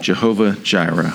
[0.00, 1.14] Jehovah Jireh.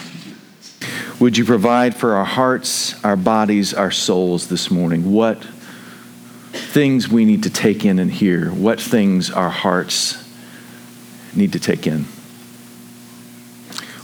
[1.20, 5.14] Would you provide for our hearts, our bodies, our souls this morning?
[5.14, 5.44] What
[6.52, 8.50] things we need to take in and hear?
[8.50, 10.18] What things our hearts
[11.36, 12.06] need to take in?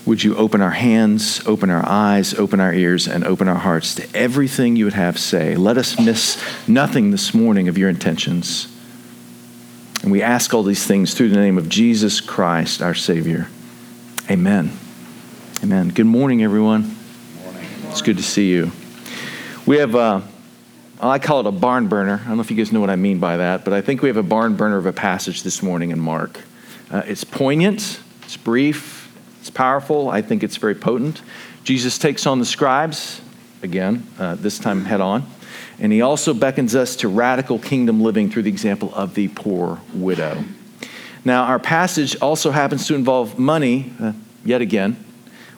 [0.06, 3.96] Would you open our hands, open our eyes, open our ears, and open our hearts
[3.96, 5.56] to everything you would have say?
[5.56, 8.74] Let us miss nothing this morning of your intentions.
[10.02, 13.50] And we ask all these things through the name of Jesus Christ, our Savior.
[14.30, 14.72] Amen.
[15.64, 15.90] Amen.
[15.90, 16.96] Good morning, everyone.
[17.44, 17.66] Morning.
[17.86, 18.72] It's good to see you.
[19.66, 20.22] We have, uh,
[21.02, 22.22] I call it a barn burner.
[22.24, 24.04] I don't know if you guys know what I mean by that, but I think
[24.04, 26.42] we have a barn burner of a passage this morning in Mark.
[26.92, 30.12] Uh, it's poignant, it's brief, it's powerful.
[30.12, 31.24] I think it's very potent.
[31.64, 33.22] Jesus takes on the scribes,
[33.64, 35.26] again, uh, this time head on.
[35.80, 39.82] And he also beckons us to radical kingdom living through the example of the poor
[39.92, 40.44] widow.
[41.26, 44.14] Now, our passage also happens to involve money, uh,
[44.46, 45.04] yet again,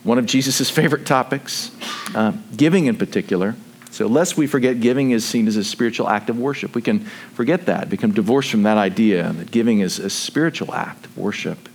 [0.03, 1.71] one of Jesus' favorite topics,
[2.15, 3.55] uh, giving in particular.
[3.91, 6.73] So, lest we forget, giving is seen as a spiritual act of worship.
[6.75, 7.01] We can
[7.33, 11.69] forget that, become divorced from that idea that giving is a spiritual act of worship.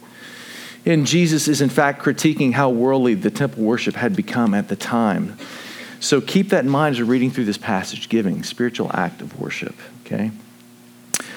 [0.86, 4.76] And Jesus is, in fact, critiquing how worldly the temple worship had become at the
[4.76, 5.36] time.
[6.00, 9.38] So keep that in mind as you're reading through this passage giving, spiritual act of
[9.38, 9.74] worship,
[10.04, 10.30] okay?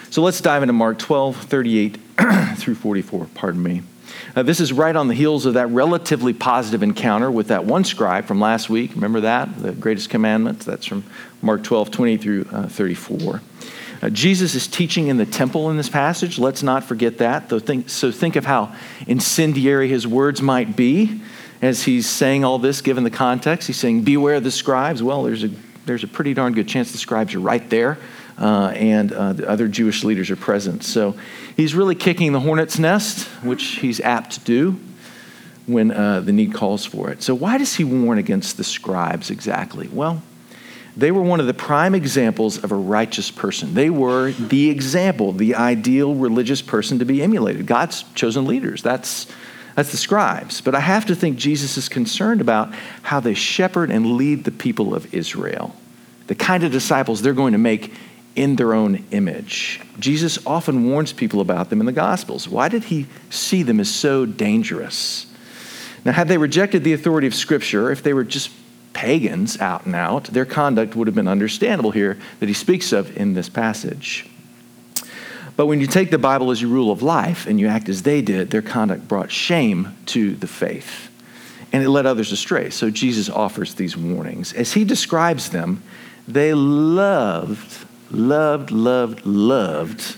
[0.09, 1.97] So let's dive into Mark 12, 38
[2.55, 3.83] through 44, pardon me.
[4.35, 7.83] Uh, this is right on the heels of that relatively positive encounter with that one
[7.83, 8.95] scribe from last week.
[8.95, 9.61] Remember that?
[9.61, 10.61] The greatest commandment?
[10.61, 11.03] That's from
[11.43, 13.41] Mark 12, 20 through uh, 34.
[14.01, 16.39] Uh, Jesus is teaching in the temple in this passage.
[16.39, 17.49] Let's not forget that.
[17.89, 18.73] So think of how
[19.05, 21.21] incendiary his words might be
[21.61, 23.67] as he's saying all this, given the context.
[23.67, 25.03] He's saying, Beware of the scribes.
[25.03, 25.49] Well, there's a,
[25.85, 27.97] there's a pretty darn good chance the scribes are right there,
[28.39, 30.83] uh, and uh, the other Jewish leaders are present.
[30.83, 31.15] So
[31.55, 34.79] he's really kicking the hornet's nest, which he's apt to do
[35.67, 37.21] when uh, the need calls for it.
[37.21, 39.87] So, why does he warn against the scribes exactly?
[39.87, 40.23] Well,
[40.97, 43.73] they were one of the prime examples of a righteous person.
[43.73, 47.65] They were the example, the ideal religious person to be emulated.
[47.67, 48.81] God's chosen leaders.
[48.81, 49.27] That's,
[49.75, 50.61] that's the scribes.
[50.61, 54.51] But I have to think Jesus is concerned about how they shepherd and lead the
[54.51, 55.75] people of Israel,
[56.27, 57.93] the kind of disciples they're going to make
[58.39, 59.81] in their own image.
[59.99, 62.47] Jesus often warns people about them in the Gospels.
[62.47, 65.25] Why did he see them as so dangerous?
[66.05, 68.51] Now, had they rejected the authority of Scripture, if they were just
[68.93, 73.15] pagans out and out, their conduct would have been understandable here that he speaks of
[73.17, 74.29] in this passage.
[75.57, 78.03] But when you take the Bible as your rule of life and you act as
[78.03, 81.09] they did, their conduct brought shame to the faith
[81.73, 82.69] and it led others astray.
[82.69, 84.53] So Jesus offers these warnings.
[84.53, 85.83] As he describes them,
[86.27, 90.17] they loved, loved, loved, loved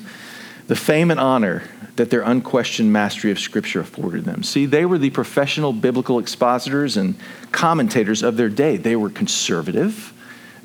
[0.68, 1.63] the fame and honor
[1.97, 4.41] that their unquestioned mastery of Scripture afforded them.
[4.41, 7.16] See, they were the professional biblical expositors and
[7.52, 8.78] commentators of their day.
[8.78, 10.13] They were conservative,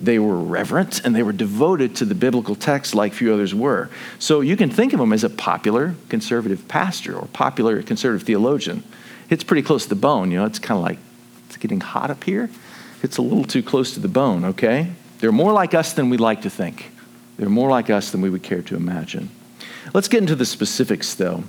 [0.00, 3.90] they were reverent, and they were devoted to the biblical text like few others were.
[4.20, 8.84] So you can think of them as a popular conservative pastor or popular conservative theologian.
[9.28, 10.98] It's pretty close to the bone, you know, it's kind of like
[11.48, 12.48] it's getting hot up here.
[13.02, 14.92] It's a little too close to the bone, okay?
[15.18, 16.92] They're more like us than we'd like to think.
[17.36, 19.30] They're more like us than we would care to imagine.
[19.94, 21.44] Let's get into the specifics, though.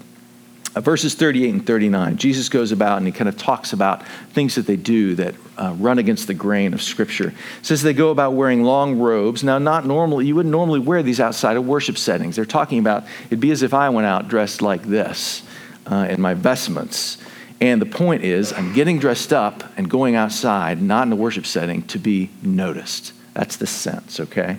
[0.75, 4.53] Uh, verses 38 and 39, Jesus goes about and he kind of talks about things
[4.55, 7.29] that they do that uh, run against the grain of Scripture.
[7.29, 9.43] It says they go about wearing long robes.
[9.43, 12.35] Now, not normally, you wouldn't normally wear these outside of worship settings.
[12.35, 15.41] They're talking about it'd be as if I went out dressed like this
[15.89, 17.17] uh, in my vestments.
[17.59, 21.47] And the point is, I'm getting dressed up and going outside, not in a worship
[21.47, 23.13] setting, to be noticed.
[23.33, 24.57] That's the sense, okay?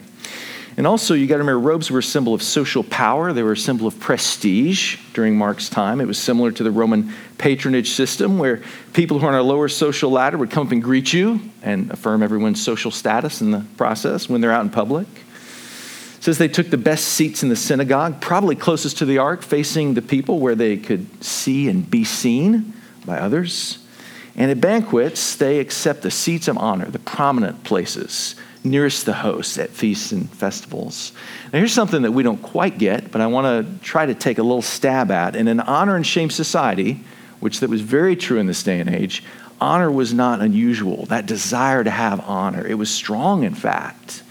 [0.78, 3.33] And also, you got to remember, robes were a symbol of social power.
[3.33, 6.00] They were a symbol of prestige during Mark's time.
[6.00, 8.62] It was similar to the Roman patronage system, where
[8.93, 11.91] people who are on a lower social ladder would come up and greet you and
[11.91, 15.09] affirm everyone's social status in the process when they're out in public.
[15.09, 19.43] It says they took the best seats in the synagogue, probably closest to the ark,
[19.43, 22.72] facing the people where they could see and be seen
[23.05, 23.78] by others.
[24.37, 29.58] And at banquets, they accept the seats of honor, the prominent places nearest the host
[29.58, 31.12] at feasts and festivals.
[31.52, 34.38] Now, here's something that we don't quite get, but I want to try to take
[34.38, 35.37] a little stab at.
[35.37, 37.00] In an honor and shame society,
[37.40, 39.22] which that was very true in this day and age,
[39.60, 41.06] honor was not unusual.
[41.06, 44.22] That desire to have honor, it was strong, in fact.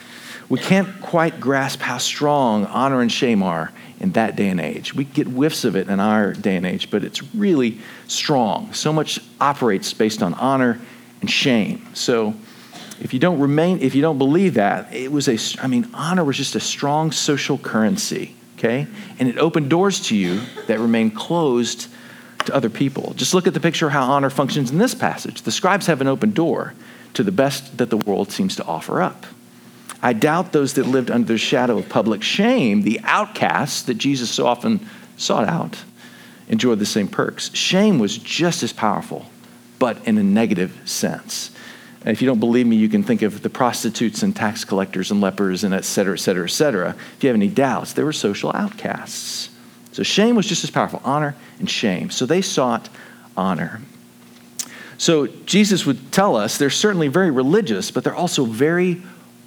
[0.49, 4.93] We can't quite grasp how strong honor and shame are in that day and age.
[4.93, 8.71] We get whiffs of it in our day and age, but it's really strong.
[8.73, 10.79] So much operates based on honor
[11.19, 11.85] and shame.
[11.93, 12.33] So,
[12.99, 16.23] if you don't remain, if you don't believe that, it was a, I mean, honor
[16.23, 18.87] was just a strong social currency, okay?
[19.19, 21.87] And it opened doors to you that remain closed
[22.45, 23.13] to other people.
[23.15, 25.43] Just look at the picture of how honor functions in this passage.
[25.43, 26.73] The scribes have an open door
[27.13, 29.25] to the best that the world seems to offer up.
[30.01, 34.29] I doubt those that lived under the shadow of public shame, the outcasts that Jesus
[34.29, 35.77] so often sought out,
[36.47, 37.53] enjoyed the same perks.
[37.53, 39.25] Shame was just as powerful,
[39.79, 41.51] but in a negative sense.
[42.07, 45.11] And if you don't believe me, you can think of the prostitutes and tax collectors
[45.11, 46.95] and lepers and et cetera, et cetera, et cetera.
[47.17, 49.49] If you have any doubts, they were social outcasts.
[49.91, 52.09] So shame was just as powerful honor and shame.
[52.09, 52.87] So they sought
[53.35, 53.81] honor.
[54.97, 59.01] So Jesus would tell us they're certainly very religious, but they're also very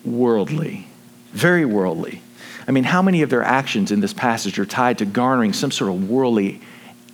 [0.04, 0.86] worldly.
[1.32, 2.20] Very worldly.
[2.68, 5.70] I mean, how many of their actions in this passage are tied to garnering some
[5.70, 6.60] sort of worldly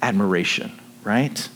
[0.02, 0.72] admiration,
[1.04, 1.48] right?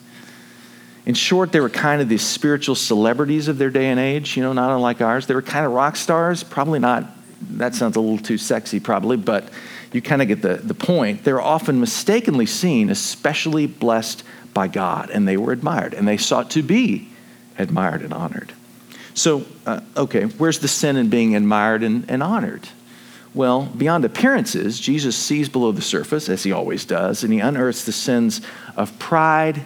[1.06, 4.42] In short, they were kind of the spiritual celebrities of their day and age, you
[4.42, 5.26] know, not unlike ours.
[5.26, 7.04] They were kind of rock stars, probably not,
[7.52, 9.48] that sounds a little too sexy, probably, but
[9.92, 11.24] you kind of get the, the point.
[11.24, 16.50] They're often mistakenly seen, especially blessed by God, and they were admired, and they sought
[16.50, 17.08] to be
[17.58, 18.52] admired and honored.
[19.14, 22.68] So, uh, okay, where's the sin in being admired and, and honored?
[23.32, 27.84] Well, beyond appearances, Jesus sees below the surface, as he always does, and he unearths
[27.84, 28.40] the sins
[28.76, 29.62] of pride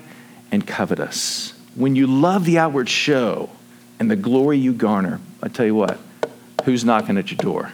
[0.54, 1.52] and covetous.
[1.74, 3.50] When you love the outward show
[3.98, 5.98] and the glory you garner, I tell you what,
[6.64, 7.72] who's knocking at your door?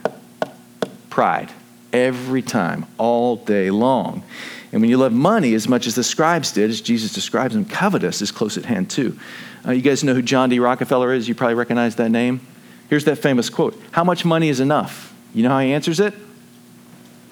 [1.10, 1.50] Pride.
[1.92, 4.22] Every time, all day long.
[4.72, 7.64] And when you love money as much as the scribes did, as Jesus describes them,
[7.64, 9.18] covetous is close at hand too.
[9.66, 10.60] Uh, you guys know who John D.
[10.60, 11.28] Rockefeller is?
[11.28, 12.40] You probably recognize that name.
[12.88, 15.12] Here's that famous quote How much money is enough?
[15.34, 16.14] You know how he answers it?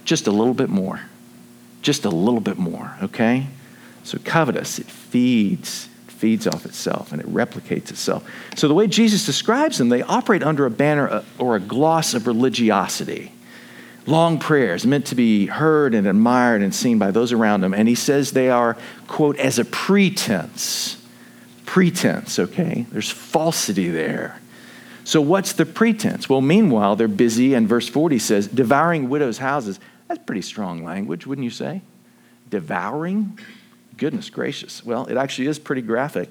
[0.04, 1.00] Just a little bit more.
[1.82, 3.46] Just a little bit more, okay?
[4.08, 8.26] So covetous, it feeds, feeds off itself and it replicates itself.
[8.56, 12.14] So the way Jesus describes them, they operate under a banner uh, or a gloss
[12.14, 13.32] of religiosity.
[14.06, 17.74] Long prayers meant to be heard and admired and seen by those around them.
[17.74, 20.96] And he says they are, quote, as a pretense.
[21.66, 22.86] Pretense, okay?
[22.90, 24.40] There's falsity there.
[25.04, 26.26] So, what's the pretense?
[26.26, 29.78] Well, meanwhile, they're busy, and verse 40 says, devouring widows' houses.
[30.06, 31.82] That's pretty strong language, wouldn't you say?
[32.48, 33.38] Devouring?
[33.98, 34.84] Goodness gracious.
[34.84, 36.30] Well, it actually is pretty graphic.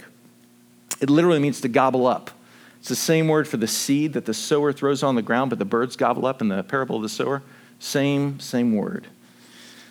[1.00, 2.32] It literally means to gobble up.
[2.80, 5.60] It's the same word for the seed that the sower throws on the ground, but
[5.60, 7.44] the birds gobble up in the parable of the sower.
[7.80, 9.08] Same, same word.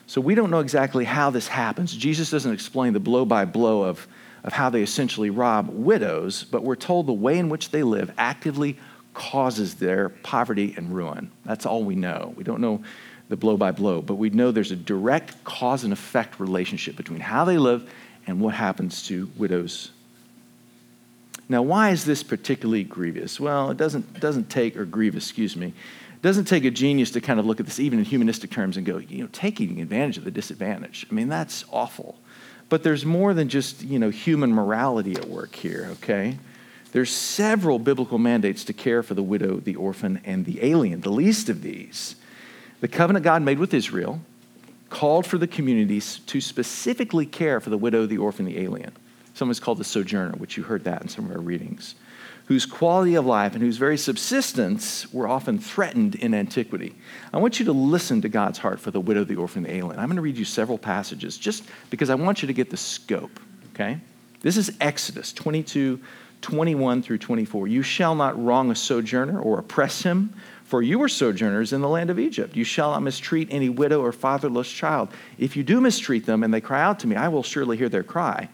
[0.07, 1.95] So we don't know exactly how this happens.
[1.95, 4.07] Jesus doesn't explain the blow by blow of,
[4.43, 8.13] of how they essentially rob widows, but we're told the way in which they live
[8.17, 8.79] actively
[9.13, 11.31] causes their poverty and ruin.
[11.45, 12.33] That's all we know.
[12.37, 12.83] We don't know
[13.29, 17.21] the blow by blow, but we know there's a direct cause and effect relationship between
[17.21, 17.91] how they live
[18.27, 19.91] and what happens to widows.
[21.49, 23.39] Now, why is this particularly grievous?
[23.39, 27.21] Well, it doesn't, doesn't take, or grievous, excuse me, it doesn't take a genius to
[27.21, 30.19] kind of look at this, even in humanistic terms, and go, you know, taking advantage
[30.19, 31.07] of the disadvantage.
[31.11, 32.17] I mean, that's awful.
[32.69, 36.37] But there's more than just, you know, human morality at work here, okay?
[36.91, 41.01] There's several biblical mandates to care for the widow, the orphan, and the alien.
[41.01, 42.17] The least of these
[42.81, 44.21] the covenant God made with Israel
[44.89, 48.93] called for the communities to specifically care for the widow, the orphan, the alien.
[49.35, 51.95] Someone's called the sojourner, which you heard that in some of our readings,
[52.47, 56.95] whose quality of life and whose very subsistence were often threatened in antiquity.
[57.33, 59.99] I want you to listen to God's heart for the widow, the orphan, the alien.
[59.99, 62.77] I'm going to read you several passages just because I want you to get the
[62.77, 63.41] scope,
[63.75, 63.99] okay?
[64.41, 66.01] This is Exodus 22,
[66.41, 67.67] 21 through 24.
[67.67, 70.33] You shall not wrong a sojourner or oppress him
[70.67, 72.57] for you were sojourners in the land of Egypt.
[72.57, 75.09] You shall not mistreat any widow or fatherless child.
[75.39, 77.89] If you do mistreat them and they cry out to me, I will surely hear
[77.89, 78.49] their cry.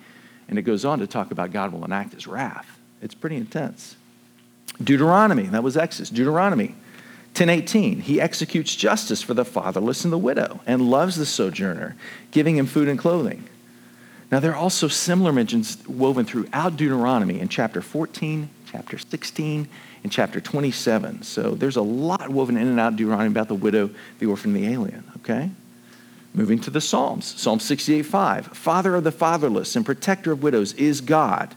[0.48, 2.78] And it goes on to talk about God will enact his wrath.
[3.00, 3.96] It's pretty intense.
[4.82, 6.10] Deuteronomy, that was Exodus.
[6.10, 6.74] Deuteronomy
[7.34, 11.96] 10:18, he executes justice for the fatherless and the widow and loves the sojourner,
[12.30, 13.44] giving him food and clothing.
[14.30, 19.68] Now there are also similar mentions woven throughout Deuteronomy in chapter 14, chapter 16,
[20.04, 21.22] in chapter 27.
[21.22, 24.52] So there's a lot woven in and out of Deuteronomy about the widow, the orphan,
[24.52, 25.50] the alien, okay?
[26.34, 27.26] Moving to the Psalms.
[27.40, 28.46] Psalm 68 5.
[28.48, 31.54] Father of the fatherless and protector of widows is God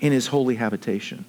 [0.00, 1.24] in his holy habitation.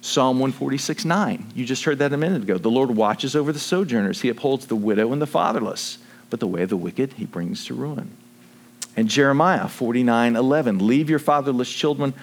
[0.00, 1.52] Psalm 146 9.
[1.54, 2.58] You just heard that a minute ago.
[2.58, 5.98] The Lord watches over the sojourners, he upholds the widow and the fatherless,
[6.30, 8.10] but the way of the wicked he brings to ruin.
[8.96, 10.86] And Jeremiah 49 11.
[10.86, 12.14] Leave your fatherless children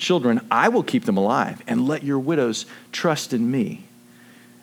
[0.00, 3.84] children, I will keep them alive, and let your widows trust in me.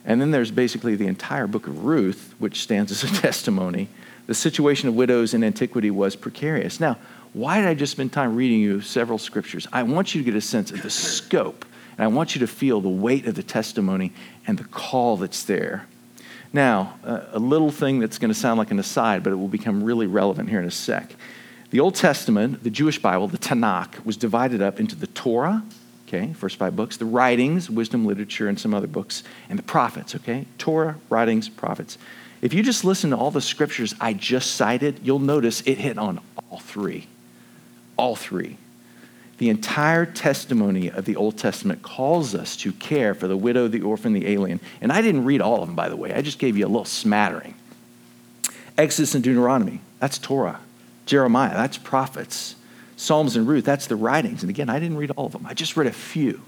[0.04, 3.88] And then there's basically the entire book of Ruth, which stands as a testimony.
[4.26, 6.80] The situation of widows in antiquity was precarious.
[6.80, 6.98] Now,
[7.34, 9.68] why did I just spend time reading you several scriptures?
[9.72, 11.66] I want you to get a sense of the scope,
[11.98, 14.14] and I want you to feel the weight of the testimony
[14.48, 15.88] and the call that's there.
[16.54, 19.84] Now, a little thing that's going to sound like an aside, but it will become
[19.84, 21.14] really relevant here in a sec.
[21.70, 25.64] The Old Testament, the Jewish Bible, the Tanakh, was divided up into the Torah,
[26.08, 30.16] okay, first five books, the writings, wisdom, literature, and some other books, and the prophets,
[30.16, 30.46] okay?
[30.58, 31.98] Torah, writings, prophets.
[32.42, 35.98] If you just listen to all the scriptures I just cited, you'll notice it hit
[35.98, 37.08] on all three.
[37.98, 38.58] All three.
[39.40, 43.82] The entire testimony of the Old Testament calls us to care for the widow, the
[43.82, 44.60] orphan, the alien.
[44.82, 46.14] And I didn't read all of them, by the way.
[46.14, 47.54] I just gave you a little smattering.
[48.78, 50.60] Exodus and Deuteronomy, that's Torah.
[51.08, 52.56] Jeremiah, that's prophets.
[52.96, 54.44] Psalms and Ruth, that's the writings.
[54.44, 56.42] And again, I didn't read all of them, I just read a few.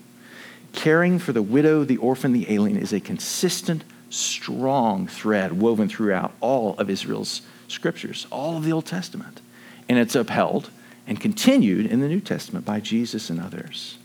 [0.74, 6.32] Caring for the widow, the orphan, the alien is a consistent, strong thread woven throughout
[6.42, 9.42] all of Israel's scriptures, all of the Old Testament.
[9.88, 10.70] And it's upheld
[11.08, 13.98] and continued in the New Testament by Jesus and others.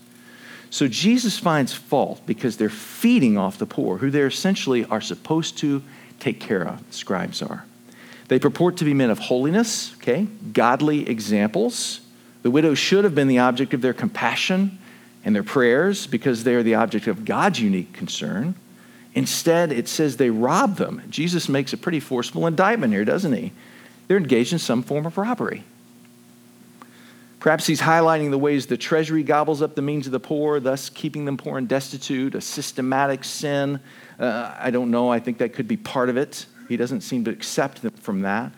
[0.71, 5.57] So Jesus finds fault because they're feeding off the poor, who they essentially are supposed
[5.59, 5.83] to
[6.19, 7.65] take care of, the scribes are.
[8.27, 12.01] They purport to be men of holiness, okay, godly examples.
[12.41, 14.79] The widows should have been the object of their compassion
[15.23, 18.55] and their prayers because they are the object of God's unique concern.
[19.13, 21.01] Instead, it says they rob them.
[21.09, 23.51] Jesus makes a pretty forceful indictment here, doesn't he?
[24.07, 25.63] They're engaged in some form of robbery.
[27.39, 30.89] Perhaps he's highlighting the ways the treasury gobbles up the means of the poor, thus
[30.89, 33.79] keeping them poor and destitute, a systematic sin.
[34.19, 35.11] Uh, I don't know.
[35.11, 36.47] I think that could be part of it.
[36.67, 38.51] He doesn't seem to accept them from that.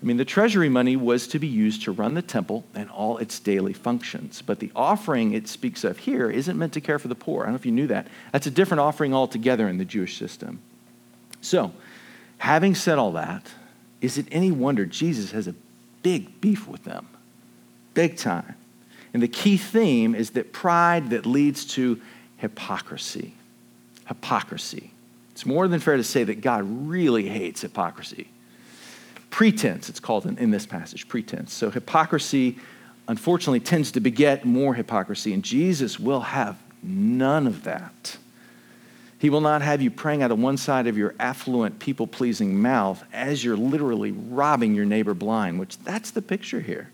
[0.00, 3.16] I mean, the treasury money was to be used to run the temple and all
[3.18, 4.42] its daily functions.
[4.42, 7.42] But the offering it speaks of here isn't meant to care for the poor.
[7.42, 8.08] I don't know if you knew that.
[8.32, 10.60] That's a different offering altogether in the Jewish system.
[11.40, 11.72] So,
[12.38, 13.50] having said all that,
[14.00, 15.54] is it any wonder Jesus has a
[16.02, 17.08] big beef with them?
[17.94, 18.54] Big time.
[19.14, 22.00] And the key theme is that pride that leads to
[22.36, 23.34] hypocrisy.
[24.06, 24.90] Hypocrisy.
[25.36, 28.28] It's more than fair to say that God really hates hypocrisy.
[29.28, 31.52] Pretense, it's called in, in this passage, pretense.
[31.52, 32.56] So hypocrisy,
[33.06, 38.16] unfortunately, tends to beget more hypocrisy, and Jesus will have none of that.
[39.18, 42.58] He will not have you praying out of one side of your affluent, people pleasing
[42.58, 46.90] mouth as you're literally robbing your neighbor blind, which that's the picture here.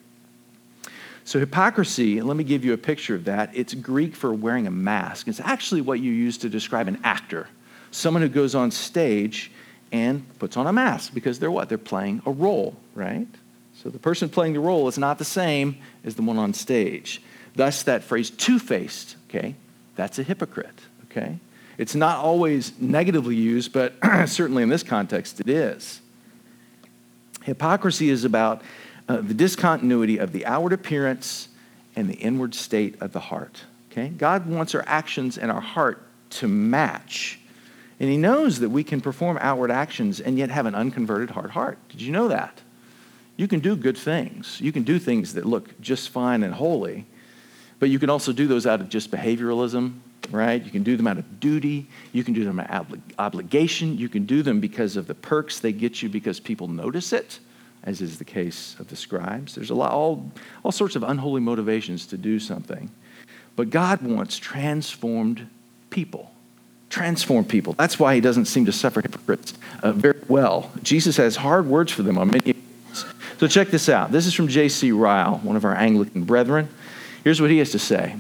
[1.23, 3.51] So, hypocrisy, let me give you a picture of that.
[3.55, 5.29] It's Greek for wearing a mask.
[5.29, 7.47] It's actually what you use to describe an actor
[7.93, 9.53] someone who goes on stage
[9.93, 11.69] and puts on a mask because they're what?
[11.69, 13.29] They're playing a role, right?
[13.83, 17.23] So the person playing the role is not the same as the one on stage.
[17.55, 19.55] Thus, that phrase two faced, okay,
[19.95, 21.39] that's a hypocrite, okay?
[21.79, 23.95] It's not always negatively used, but
[24.27, 26.01] certainly in this context it is.
[27.43, 28.63] Hypocrisy is about
[29.09, 31.49] uh, the discontinuity of the outward appearance
[31.97, 33.65] and the inward state of the heart.
[33.91, 34.09] Okay?
[34.09, 37.39] God wants our actions and our heart to match.
[38.03, 41.53] And he knows that we can perform outward actions and yet have an unconverted hard
[41.53, 41.79] heart.
[41.89, 42.61] Did you know that?
[43.37, 44.61] You can do good things.
[44.61, 47.07] You can do things that look just fine and holy,
[47.79, 50.01] but you can also do those out of just behavioralism,
[50.33, 50.61] right?
[50.61, 51.87] You can do them out of duty.
[52.13, 53.97] You can do them out of obligation.
[53.97, 57.39] You can do them because of the perks they get you because people notice it,
[57.85, 59.55] as is the case of the scribes.
[59.55, 60.29] There's a lot, all,
[60.65, 62.91] all sorts of unholy motivations to do something.
[63.55, 65.47] But God wants transformed
[65.91, 66.32] people
[66.93, 67.73] transform people.
[67.73, 70.71] That's why he doesn't seem to suffer hypocrites uh, very well.
[70.83, 73.07] Jesus has hard words for them on many occasions.
[73.39, 74.13] So check this out.
[74.13, 74.93] This is from J.C.
[74.93, 76.69] Ryle, one of our Anglican brethren.
[77.25, 78.17] Here's what he has to say.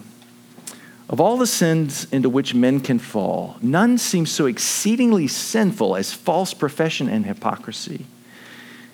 [1.11, 6.15] Of all the sins into which men can fall, none seems so exceedingly sinful as
[6.15, 8.07] false profession and hypocrisy.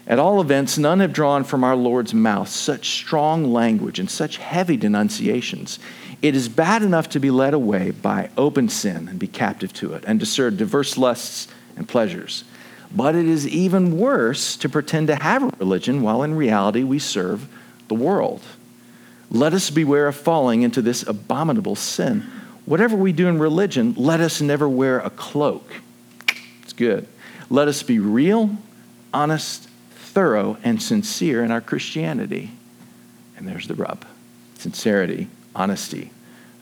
[0.08, 4.38] At all events, none have drawn from our Lord's mouth such strong language and such
[4.38, 5.78] heavy denunciations.
[6.20, 9.94] It is bad enough to be led away by open sin and be captive to
[9.94, 11.46] it and to serve diverse lusts
[11.76, 12.44] and pleasures.
[12.94, 16.98] But it is even worse to pretend to have a religion while in reality we
[16.98, 17.48] serve
[17.86, 18.42] the world.
[19.30, 22.22] Let us beware of falling into this abominable sin.
[22.64, 25.70] Whatever we do in religion, let us never wear a cloak.
[26.62, 27.06] It's good.
[27.50, 28.56] Let us be real,
[29.14, 32.50] honest, thorough, and sincere in our Christianity.
[33.36, 34.04] And there's the rub
[34.56, 36.10] sincerity honesty,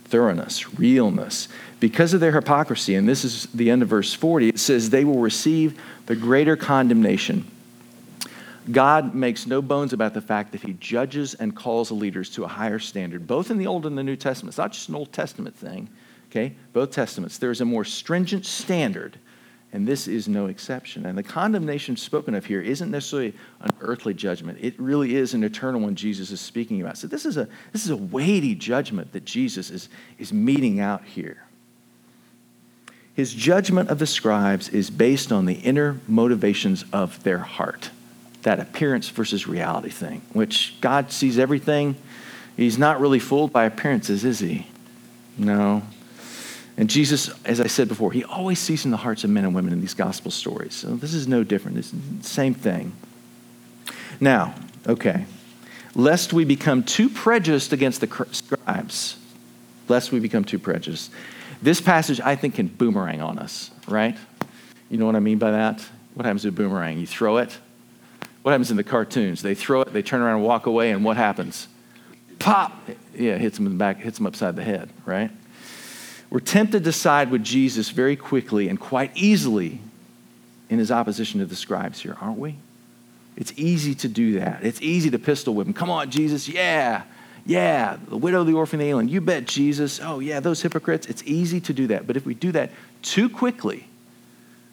[0.04, 1.48] thoroughness, realness.
[1.80, 5.04] Because of their hypocrisy, and this is the end of verse 40, it says, they
[5.04, 7.50] will receive the greater condemnation.
[8.70, 12.44] God makes no bones about the fact that he judges and calls the leaders to
[12.44, 14.50] a higher standard, both in the Old and the New Testament.
[14.50, 15.88] It's not just an Old Testament thing,
[16.30, 16.54] okay?
[16.72, 17.38] Both Testaments.
[17.38, 19.18] There's a more stringent standard
[19.72, 21.04] and this is no exception.
[21.04, 24.58] And the condemnation spoken of here isn't necessarily an earthly judgment.
[24.60, 26.96] It really is an eternal one Jesus is speaking about.
[26.96, 31.04] So this is a, this is a weighty judgment that Jesus is, is meting out
[31.04, 31.42] here.
[33.14, 37.90] His judgment of the scribes is based on the inner motivations of their heart.
[38.46, 41.96] that appearance versus reality thing, which God sees everything.
[42.56, 44.68] He's not really fooled by appearances, is he?
[45.36, 45.82] No.
[46.76, 49.54] And Jesus, as I said before, he always sees in the hearts of men and
[49.54, 50.74] women in these gospel stories.
[50.74, 51.78] So this is no different.
[51.78, 52.92] It's the same thing.
[54.20, 54.54] Now,
[54.86, 55.24] okay,
[55.94, 59.16] lest we become too prejudiced against the scribes,
[59.88, 61.10] lest we become too prejudiced.
[61.62, 64.16] This passage, I think, can boomerang on us, right?
[64.90, 65.82] You know what I mean by that?
[66.14, 66.98] What happens to a boomerang?
[66.98, 67.58] You throw it.
[68.42, 69.42] What happens in the cartoons?
[69.42, 71.68] They throw it, they turn around and walk away, and what happens?
[72.38, 72.72] Pop!
[73.14, 75.30] Yeah, hits them in the back, hits them upside the head, right?
[76.30, 79.80] We're tempted to side with Jesus very quickly and quite easily
[80.68, 82.56] in his opposition to the scribes here, aren't we?
[83.36, 84.64] It's easy to do that.
[84.64, 85.74] It's easy to pistol whip him.
[85.74, 87.02] Come on, Jesus, yeah,
[87.44, 87.96] yeah.
[88.08, 90.00] The widow, the orphan, the alien, you bet, Jesus.
[90.02, 91.06] Oh, yeah, those hypocrites.
[91.06, 92.06] It's easy to do that.
[92.06, 92.70] But if we do that
[93.02, 93.86] too quickly,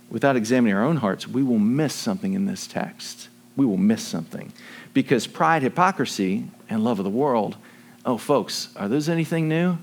[0.10, 3.28] without examining our own hearts, we will miss something in this text.
[3.56, 4.54] We will miss something.
[4.94, 7.58] Because pride, hypocrisy, and love of the world,
[8.06, 9.78] oh, folks, are those anything new?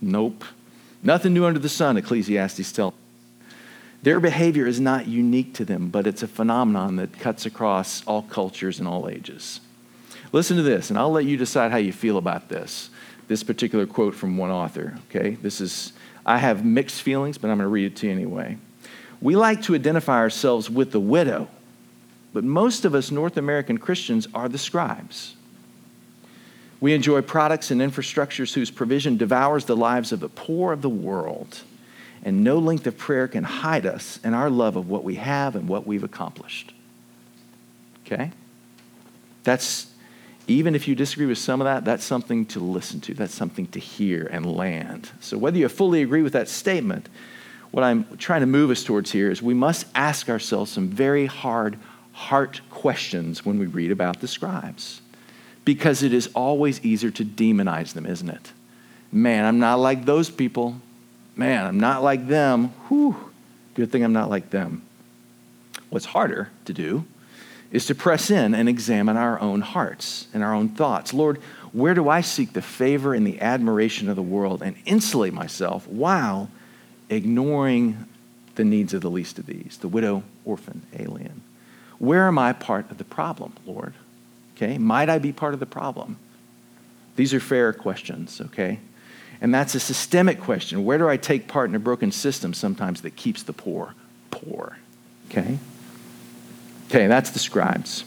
[0.00, 0.44] Nope.
[1.02, 2.94] Nothing new under the sun, Ecclesiastes tells
[4.02, 8.22] their behavior is not unique to them, but it's a phenomenon that cuts across all
[8.22, 9.60] cultures and all ages.
[10.32, 12.88] Listen to this, and I'll let you decide how you feel about this.
[13.28, 15.30] This particular quote from one author, okay?
[15.42, 15.92] This is,
[16.24, 18.56] I have mixed feelings, but I'm going to read it to you anyway.
[19.20, 21.48] We like to identify ourselves with the widow,
[22.32, 25.34] but most of us North American Christians are the scribes.
[26.80, 30.88] We enjoy products and infrastructures whose provision devours the lives of the poor of the
[30.88, 31.62] world
[32.22, 35.56] and no length of prayer can hide us in our love of what we have
[35.56, 36.74] and what we've accomplished.
[38.04, 38.30] Okay?
[39.42, 39.90] That's,
[40.46, 43.14] even if you disagree with some of that, that's something to listen to.
[43.14, 45.10] That's something to hear and land.
[45.20, 47.08] So, whether you fully agree with that statement,
[47.70, 51.26] what I'm trying to move us towards here is we must ask ourselves some very
[51.26, 51.78] hard
[52.12, 55.00] heart questions when we read about the scribes.
[55.70, 58.50] Because it is always easier to demonize them, isn't it?
[59.12, 60.74] Man, I'm not like those people.
[61.36, 62.70] Man, I'm not like them.
[62.88, 63.14] Whew,
[63.74, 64.82] good thing I'm not like them.
[65.88, 67.04] What's harder to do
[67.70, 71.14] is to press in and examine our own hearts and our own thoughts.
[71.14, 71.36] Lord,
[71.72, 75.86] where do I seek the favor and the admiration of the world and insulate myself
[75.86, 76.50] while
[77.08, 78.08] ignoring
[78.56, 81.42] the needs of the least of these, the widow, orphan, alien?
[82.00, 83.94] Where am I part of the problem, Lord?
[84.62, 86.18] Okay, might I be part of the problem?
[87.16, 88.78] These are fair questions, okay?
[89.40, 90.84] And that's a systemic question.
[90.84, 93.94] Where do I take part in a broken system sometimes that keeps the poor
[94.30, 94.76] poor?
[95.30, 95.58] Okay?
[96.88, 98.04] Okay, that's the scribes.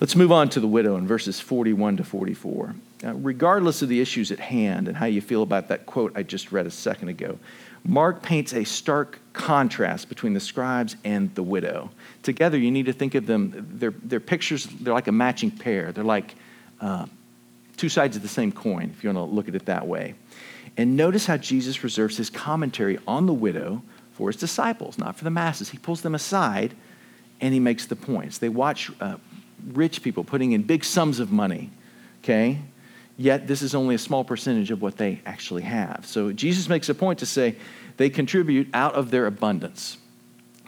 [0.00, 2.74] Let's move on to the widow in verses 41 to 44.
[3.04, 6.24] Uh, regardless of the issues at hand and how you feel about that quote I
[6.24, 7.38] just read a second ago,
[7.86, 11.90] Mark paints a stark contrast between the scribes and the widow.
[12.22, 15.92] Together, you need to think of them, their, their pictures, they're like a matching pair.
[15.92, 16.34] They're like
[16.80, 17.06] uh,
[17.76, 20.14] two sides of the same coin, if you want to look at it that way.
[20.76, 25.24] And notice how Jesus reserves his commentary on the widow for his disciples, not for
[25.24, 25.68] the masses.
[25.68, 26.74] He pulls them aside
[27.40, 28.38] and he makes the points.
[28.38, 29.16] They watch uh,
[29.72, 31.70] rich people putting in big sums of money,
[32.22, 32.58] okay?
[33.16, 36.04] Yet this is only a small percentage of what they actually have.
[36.04, 37.56] So Jesus makes a point to say
[37.96, 39.98] they contribute out of their abundance.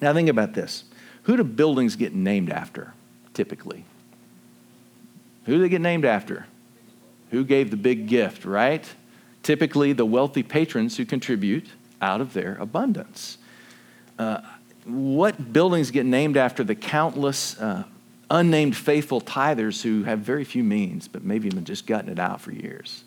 [0.00, 0.84] Now think about this.
[1.24, 2.94] Who do buildings get named after,
[3.34, 3.84] typically?
[5.46, 6.46] Who do they get named after?
[7.30, 8.84] Who gave the big gift, right?
[9.46, 11.68] typically the wealthy patrons who contribute
[12.02, 13.38] out of their abundance.
[14.18, 14.40] Uh,
[14.84, 17.84] what buildings get named after the countless uh,
[18.30, 22.40] unnamed faithful tithers who have very few means, but maybe have just gotten it out
[22.40, 23.04] for years?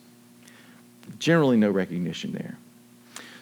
[1.18, 2.58] Generally, no recognition there.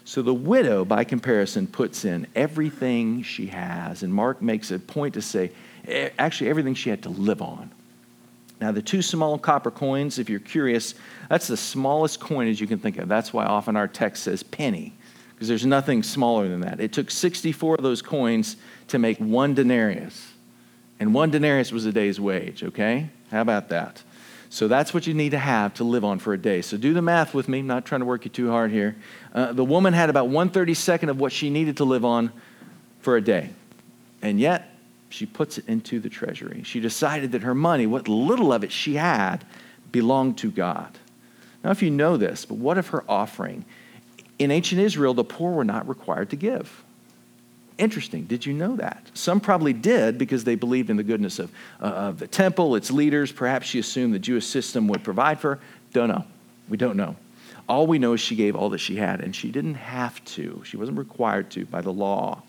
[0.05, 5.15] So the widow, by comparison, puts in everything she has, and Mark makes a point
[5.15, 5.51] to say
[5.85, 7.69] eh, actually everything she had to live on.
[8.59, 10.95] Now, the two small copper coins, if you're curious,
[11.29, 13.07] that's the smallest coinage you can think of.
[13.07, 14.93] That's why often our text says penny,
[15.35, 16.79] because there's nothing smaller than that.
[16.79, 18.55] It took 64 of those coins
[18.87, 20.33] to make one denarius.
[20.99, 23.09] And one denarius was a day's wage, okay?
[23.31, 24.03] How about that?
[24.49, 26.61] So that's what you need to have to live on for a day.
[26.61, 27.59] So do the math with me.
[27.59, 28.95] I'm not trying to work you too hard here.
[29.33, 32.31] Uh, the woman had about 132nd of what she needed to live on
[33.01, 33.49] for a day.
[34.21, 34.73] And yet,
[35.09, 36.63] she puts it into the treasury.
[36.63, 39.45] She decided that her money, what little of it she had,
[39.91, 40.97] belonged to God.
[41.63, 43.65] Now, if you know this, but what of her offering?
[44.39, 46.83] In ancient Israel, the poor were not required to give.
[47.77, 48.25] Interesting.
[48.25, 49.09] Did you know that?
[49.13, 52.89] Some probably did because they believed in the goodness of, uh, of the temple, its
[52.89, 53.31] leaders.
[53.31, 55.61] Perhaps she assumed the Jewish system would provide for her.
[55.93, 56.25] Don't know.
[56.69, 57.15] We don't know.
[57.69, 60.61] All we know is she gave all that she had, and she didn't have to.
[60.65, 62.41] She wasn't required to by the law.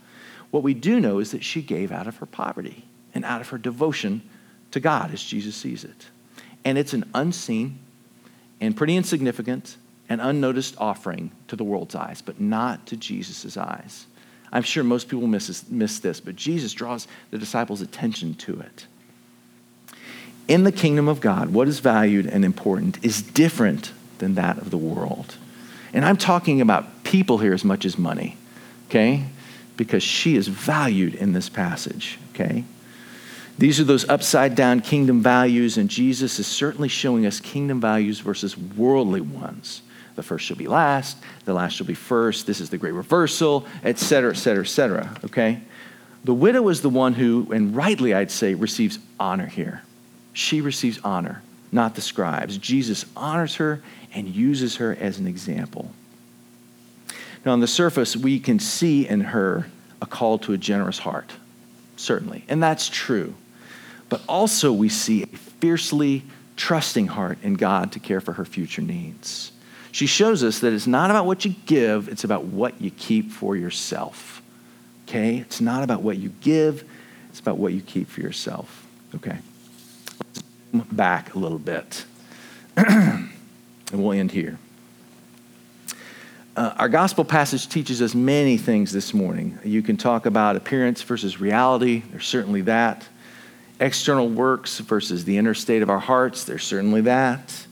[0.50, 2.84] What we do know is that she gave out of her poverty.
[3.14, 4.22] and out of her devotion
[4.70, 6.06] to God as Jesus sees it.
[6.64, 7.78] And it's an unseen
[8.60, 9.76] and pretty insignificant
[10.08, 14.06] and unnoticed offering to the world's eyes, but not to Jesus' eyes.
[14.52, 18.60] I'm sure most people miss this, miss this, but Jesus draws the disciples' attention to
[18.60, 18.86] it.
[20.46, 24.70] In the kingdom of God, what is valued and important is different than that of
[24.70, 25.36] the world.
[25.92, 28.36] And I'm talking about people here as much as money,
[28.88, 29.24] okay?
[29.76, 32.64] Because she is valued in this passage, okay?
[33.58, 38.20] These are those upside down kingdom values, and Jesus is certainly showing us kingdom values
[38.20, 39.82] versus worldly ones.
[40.18, 42.44] The first shall be last, the last shall be first.
[42.44, 45.16] This is the great reversal, et cetera, et cetera, et cetera.
[45.26, 45.60] Okay?
[46.24, 49.82] The widow is the one who, and rightly I'd say, receives honor here.
[50.32, 52.58] She receives honor, not the scribes.
[52.58, 53.80] Jesus honors her
[54.12, 55.92] and uses her as an example.
[57.46, 59.68] Now, on the surface, we can see in her
[60.02, 61.30] a call to a generous heart,
[61.94, 63.34] certainly, and that's true.
[64.08, 66.24] But also, we see a fiercely
[66.56, 69.52] trusting heart in God to care for her future needs.
[69.92, 73.30] She shows us that it's not about what you give, it's about what you keep
[73.30, 74.42] for yourself.
[75.06, 75.38] Okay?
[75.38, 76.84] It's not about what you give,
[77.30, 78.86] it's about what you keep for yourself.
[79.14, 79.38] Okay?
[80.72, 82.04] Let's back a little bit.
[82.76, 83.30] and
[83.92, 84.58] we'll end here.
[86.54, 89.58] Uh, our gospel passage teaches us many things this morning.
[89.64, 93.06] You can talk about appearance versus reality, there's certainly that.
[93.80, 97.67] External works versus the inner state of our hearts, there's certainly that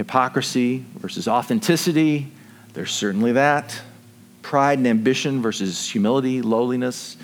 [0.00, 2.26] hypocrisy versus authenticity.
[2.72, 3.78] There's certainly that.
[4.40, 7.18] Pride and ambition versus humility, lowliness.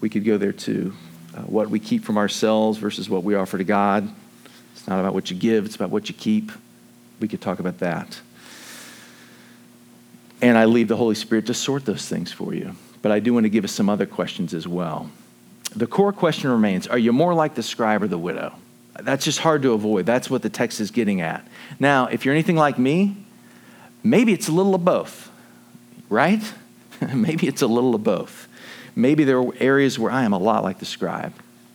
[0.00, 0.94] We could go there too.
[1.36, 4.08] Uh, what we keep from ourselves versus what we offer to God.
[4.72, 6.50] It's not about what you give, it's about what you keep.
[7.20, 8.18] We could talk about that.
[10.40, 12.74] And I leave the Holy Spirit to sort those things for you.
[13.02, 15.10] But I do want to give us some other questions as well.
[15.76, 18.54] The core question remains Are you more like the scribe or the widow?
[19.00, 20.06] That's just hard to avoid.
[20.06, 21.46] That's what the text is getting at.
[21.80, 23.16] Now, if you're anything like me,
[24.02, 25.30] maybe it's a little of both,
[26.08, 26.42] right?
[27.14, 28.46] maybe it's a little of both.
[28.94, 31.32] Maybe there are areas where I am a lot like the scribe.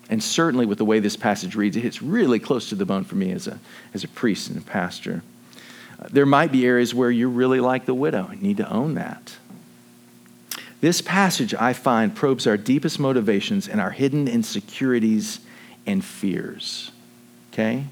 [0.10, 3.04] And certainly with the way this passage reads, it hits really close to the bone
[3.04, 3.60] for me as a,
[3.94, 5.22] as a priest and a pastor.
[6.00, 8.30] Uh, there might be areas where you're really like the widow.
[8.32, 9.36] You need to own that.
[10.82, 15.42] This passage, I find, probes our deepest motivations and our hidden insecurities
[15.86, 16.92] and fears
[17.52, 17.86] okay?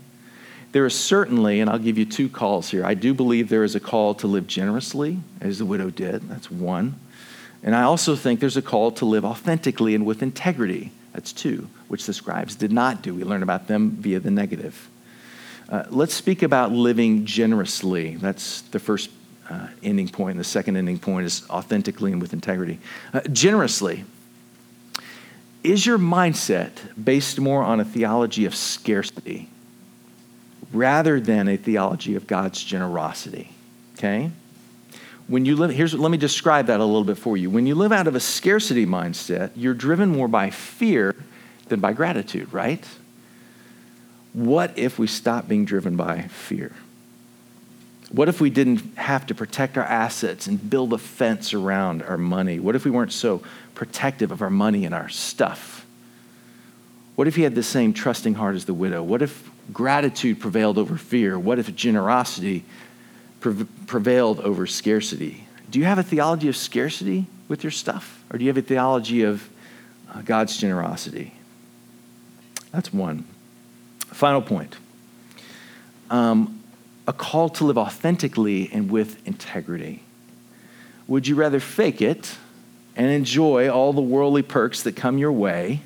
[0.72, 2.86] There is certainly, and I'll give you two calls here.
[2.86, 6.28] I do believe there is a call to live generously, as the widow did.
[6.30, 7.00] That's one.
[7.64, 10.92] And I also think there's a call to live authentically and with integrity.
[11.14, 13.14] That's two, which the scribes did not do.
[13.14, 14.90] We learn about them via the negative.
[15.70, 18.16] Uh, let's speak about living generously.
[18.16, 19.10] That's the first
[19.50, 20.38] uh, ending point.
[20.38, 22.80] The second ending point is authentically and with integrity.
[23.14, 24.06] Uh, generously.
[25.68, 26.72] Is your mindset
[27.04, 29.50] based more on a theology of scarcity
[30.72, 33.52] rather than a theology of God's generosity?
[33.98, 34.32] Okay?
[35.28, 37.50] When you live, here's, let me describe that a little bit for you.
[37.50, 41.18] When you live out of a scarcity mindset, you're driven more by fear
[41.68, 42.86] than by gratitude, right?
[44.32, 46.72] What if we stop being driven by fear?
[48.10, 52.18] What if we didn't have to protect our assets and build a fence around our
[52.18, 52.60] money?
[52.60, 53.42] What if we weren't so
[53.76, 55.86] protective of our money and our stuff?
[57.16, 59.04] What if he had the same trusting heart as the widow?
[59.04, 61.38] What if gratitude prevailed over fear?
[61.38, 62.64] What if generosity
[63.40, 65.46] prevailed over scarcity?
[65.70, 68.24] Do you have a theology of scarcity with your stuff?
[68.32, 69.50] Or do you have a theology of
[70.14, 71.34] uh, God's generosity?
[72.72, 73.26] That's one.
[74.00, 74.76] Final point.
[76.10, 76.57] Um,
[77.08, 80.04] a call to live authentically and with integrity.
[81.08, 82.36] Would you rather fake it
[82.98, 85.82] and enjoy all the worldly perks that come your way?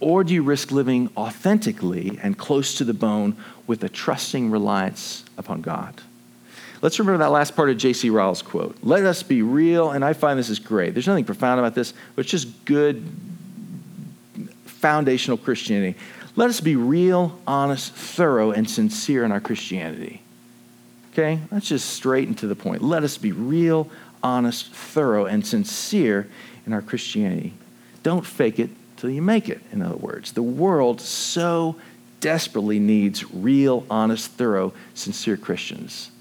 [0.00, 5.24] Or do you risk living authentically and close to the bone with a trusting reliance
[5.38, 6.02] upon God?
[6.82, 8.10] Let's remember that last part of J.C.
[8.10, 8.76] Ryle's quote.
[8.82, 10.94] Let us be real, and I find this is great.
[10.94, 13.02] There's nothing profound about this, but it's just good
[14.64, 15.98] foundational Christianity.
[16.36, 20.22] Let us be real, honest, thorough, and sincere in our Christianity.
[21.18, 21.40] Okay?
[21.50, 22.80] That's just straight and to the point.
[22.80, 23.90] Let us be real,
[24.22, 26.28] honest, thorough, and sincere
[26.64, 27.54] in our Christianity.
[28.04, 30.32] Don't fake it till you make it, in other words.
[30.32, 31.74] The world so
[32.20, 36.12] desperately needs real, honest, thorough, sincere Christians.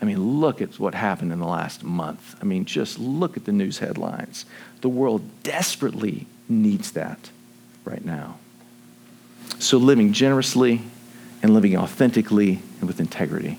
[0.00, 2.36] I mean, look at what happened in the last month.
[2.40, 4.44] I mean, just look at the news headlines.
[4.80, 7.30] The world desperately needs that
[7.84, 8.38] right now.
[9.58, 10.82] So, living generously
[11.42, 13.58] and living authentically and with integrity.